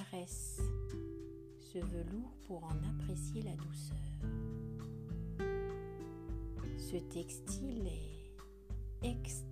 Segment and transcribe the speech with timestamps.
[0.00, 0.60] et caressent
[1.58, 3.96] ce velours pour en apprécier la douceur.
[6.78, 9.49] Ce textile est extrêmement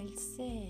[0.00, 0.68] Elle sait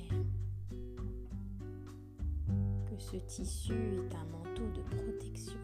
[2.87, 5.59] que ce tissu est un manteau de protection.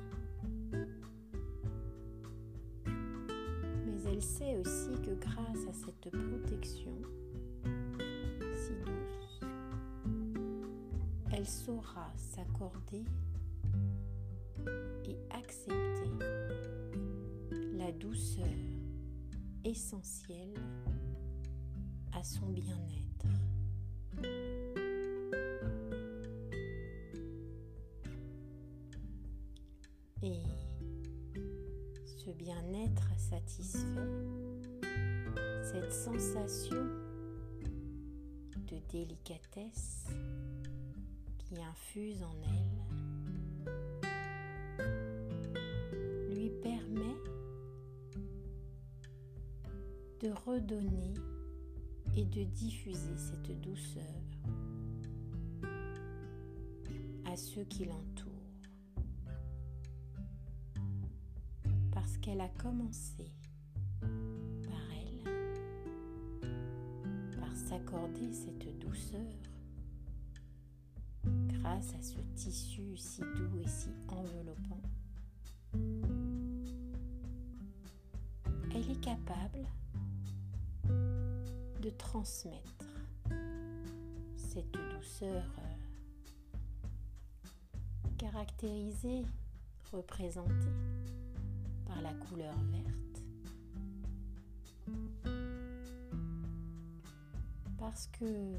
[2.84, 6.92] Mais elle sait aussi que grâce à cette protection
[8.54, 9.40] si douce,
[11.32, 13.04] elle saura s'accorder
[15.06, 16.10] et accepter
[17.72, 18.44] la douceur
[19.64, 20.52] essentielle
[22.12, 23.03] à son bien-être.
[30.22, 30.40] Et
[32.06, 33.84] ce bien-être satisfait,
[35.62, 36.86] cette sensation
[38.66, 40.06] de délicatesse
[41.38, 42.84] qui infuse en elle,
[46.34, 47.16] lui permet
[50.20, 51.12] de redonner
[52.16, 54.02] et de diffuser cette douceur
[57.24, 58.30] à ceux qui l'entourent.
[61.92, 63.32] Parce qu'elle a commencé
[64.00, 66.50] par elle,
[67.40, 69.20] par s'accorder cette douceur
[71.48, 74.82] grâce à ce tissu si doux et si enveloppant.
[78.74, 79.66] Elle est capable
[81.84, 82.86] de transmettre
[84.38, 85.74] cette douceur euh,
[88.16, 89.22] caractérisée,
[89.92, 90.72] représentée
[91.84, 93.22] par la couleur verte.
[97.76, 98.54] Parce que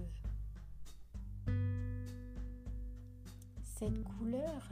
[3.63, 4.69] cette couleur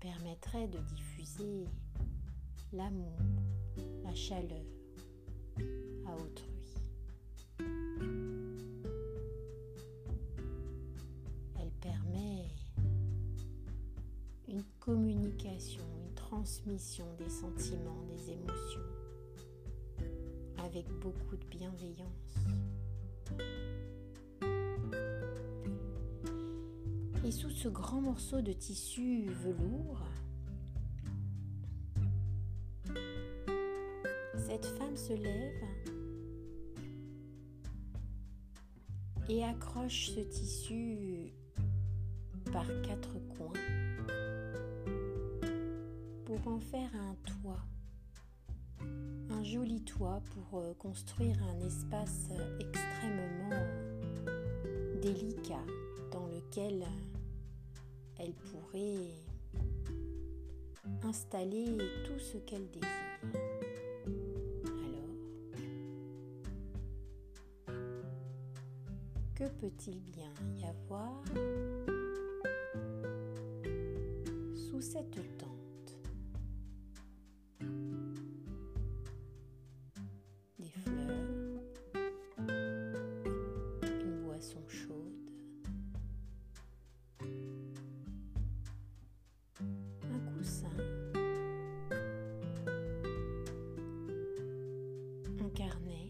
[0.00, 1.66] permettrait de diffuser
[2.72, 3.18] l'amour,
[4.02, 4.75] la chaleur,
[6.06, 6.50] à autrui.
[11.60, 12.48] Elle permet
[14.48, 18.80] une communication, une transmission des sentiments, des émotions
[20.58, 22.36] avec beaucoup de bienveillance.
[27.24, 30.02] Et sous ce grand morceau de tissu velours,
[34.56, 35.64] cette femme se lève
[39.28, 41.34] et accroche ce tissu
[42.50, 43.52] par quatre coins
[46.24, 47.60] pour en faire un toit,
[49.28, 53.50] un joli toit pour euh, construire un espace extrêmement
[55.02, 55.66] délicat
[56.10, 56.86] dans lequel
[58.18, 59.10] elle pourrait
[61.02, 63.05] installer tout ce qu'elle désire.
[69.58, 71.22] Peut-il bien y avoir
[74.54, 75.96] sous cette tente
[80.58, 81.62] Des fleurs,
[83.82, 85.30] une boisson chaude,
[90.02, 90.66] un coussin,
[95.40, 96.05] un carnet?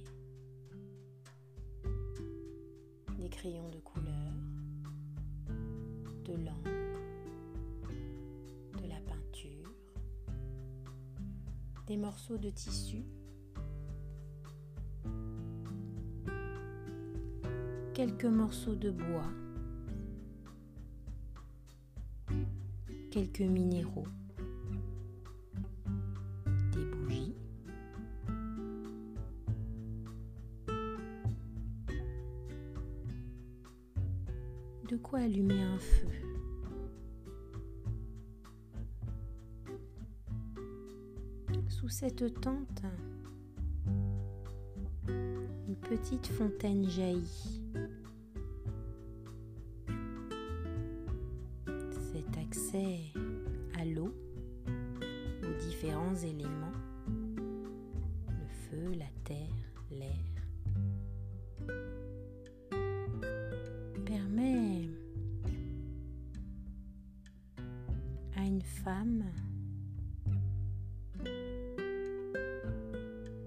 [3.46, 4.32] De couleur,
[6.24, 6.68] de l'encre,
[8.82, 9.72] de la peinture,
[11.86, 13.04] des morceaux de tissu,
[17.94, 19.30] quelques morceaux de bois,
[23.12, 24.08] quelques minéraux.
[35.06, 36.08] De quoi allumer un feu?
[41.68, 42.82] Sous cette tente,
[45.06, 47.55] une petite fontaine jaillit.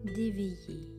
[0.03, 0.89] D'éveiller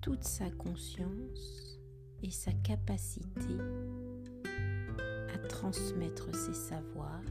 [0.00, 1.78] toute sa conscience
[2.20, 3.58] et sa capacité
[5.32, 7.22] à transmettre ses savoirs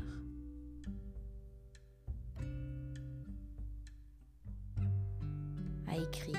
[5.88, 6.38] à écrire,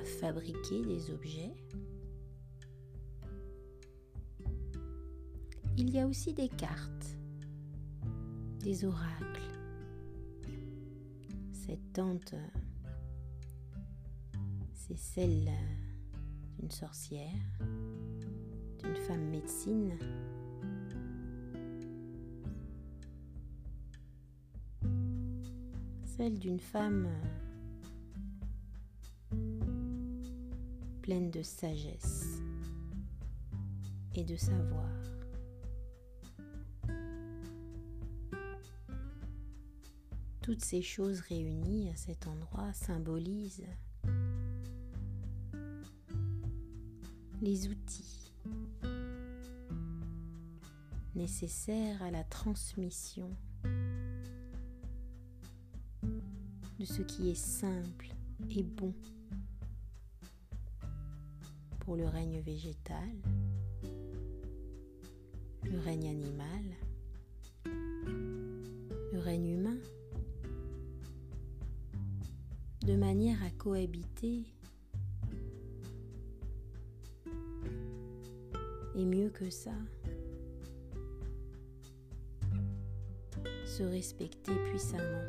[0.00, 1.61] à fabriquer des objets.
[5.78, 7.16] Il y a aussi des cartes,
[8.60, 9.40] des oracles.
[11.52, 12.34] Cette tente,
[14.74, 15.50] c'est celle
[16.58, 17.58] d'une sorcière,
[18.82, 19.96] d'une femme médecine.
[26.04, 27.08] Celle d'une femme
[31.00, 32.42] pleine de sagesse
[34.14, 35.11] et de savoir.
[40.52, 43.64] Toutes ces choses réunies à cet endroit symbolisent
[47.40, 48.34] les outils
[51.14, 53.34] nécessaires à la transmission
[56.78, 58.08] de ce qui est simple
[58.50, 58.92] et bon
[61.80, 63.08] pour le règne végétal,
[65.62, 66.51] le règne animal,
[73.62, 74.42] cohabiter
[78.96, 79.70] et mieux que ça,
[83.64, 85.28] se respecter puissamment,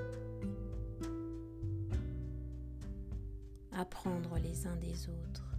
[3.71, 5.49] apprendre les uns des autres.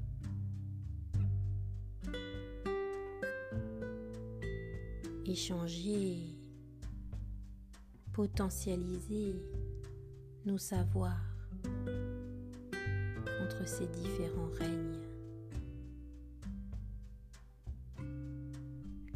[5.26, 6.36] échanger,
[8.12, 9.34] potentialiser
[10.44, 11.34] nos savoirs
[13.64, 15.00] ces différents règnes.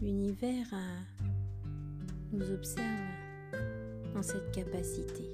[0.00, 0.74] L'univers
[2.32, 2.84] nous observe
[4.14, 5.24] dans cette capacité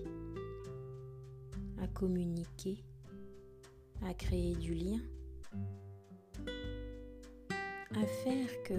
[1.82, 2.82] à communiquer,
[4.02, 5.00] à créer du lien,
[7.94, 8.74] à faire que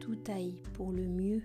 [0.00, 1.42] tout aille pour le mieux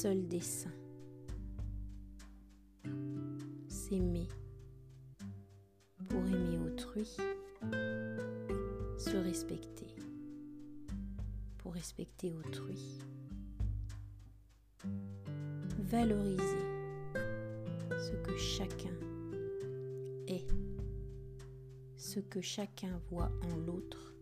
[0.00, 0.72] seul dessein,
[3.68, 4.28] s'aimer
[6.08, 7.18] pour aimer autrui,
[8.96, 9.94] se respecter
[11.58, 12.98] pour respecter autrui,
[15.80, 16.64] valoriser
[17.90, 18.96] ce que chacun
[20.28, 20.46] est
[21.98, 24.14] ce que chacun voit en l'autre.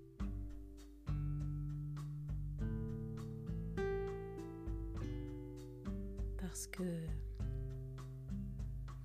[6.49, 6.83] Parce que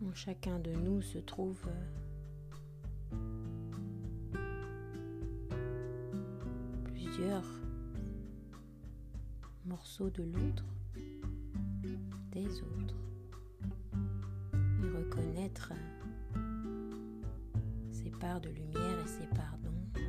[0.05, 1.62] en chacun de nous se trouve
[6.85, 7.43] plusieurs
[9.65, 10.63] morceaux de l'autre,
[12.31, 12.95] des autres,
[14.53, 15.73] et reconnaître
[18.39, 20.00] de lumière et ses parts d'ombre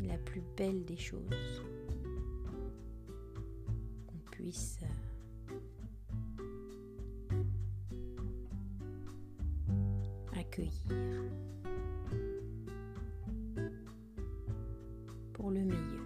[0.00, 1.60] est la plus belle des choses
[4.06, 4.78] qu'on puisse
[15.32, 16.04] pour le meilleur.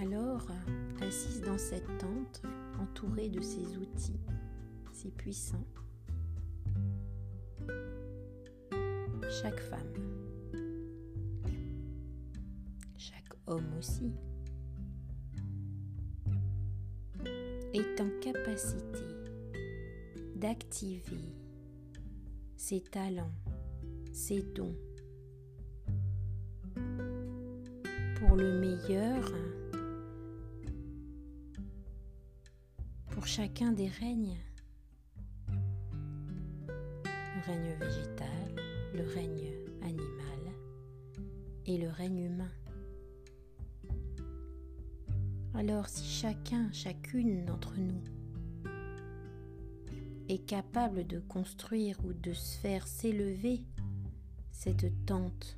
[0.00, 0.46] Alors,
[1.00, 2.42] assise dans cette tente,
[2.80, 4.20] entourée de ces outils
[4.92, 5.66] si puissants,
[9.28, 9.92] chaque femme,
[12.96, 14.12] chaque homme aussi,
[17.74, 19.15] est en capacité
[20.36, 21.34] d'activer
[22.56, 23.34] ses talents,
[24.12, 24.76] ses dons
[28.18, 29.32] pour le meilleur
[33.26, 34.38] chacun des règnes.
[37.08, 38.54] Le règne végétal,
[38.94, 39.52] le règne
[39.82, 40.54] animal
[41.66, 42.52] et le règne humain.
[45.54, 48.02] Alors si chacun, chacune d'entre nous
[50.28, 53.62] est capable de construire ou de se faire s'élever
[54.50, 55.56] cette tente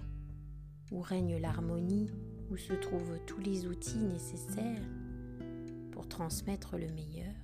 [0.91, 2.11] où règne l'harmonie,
[2.51, 4.83] où se trouvent tous les outils nécessaires
[5.93, 7.35] pour transmettre le meilleur,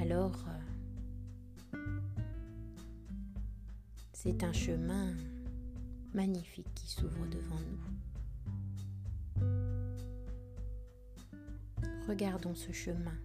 [0.00, 1.78] alors euh,
[4.12, 5.14] c'est un chemin
[6.14, 7.80] magnifique qui s'ouvre devant nous.
[12.08, 13.16] Regardons ce chemin.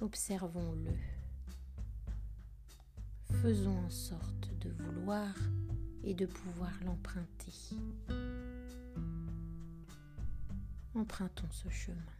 [0.00, 0.94] Observons-le.
[3.42, 5.34] Faisons en sorte de vouloir
[6.04, 7.52] et de pouvoir l'emprunter.
[10.94, 12.17] Empruntons ce chemin.